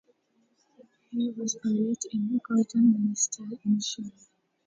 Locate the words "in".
2.11-2.39, 3.63-3.79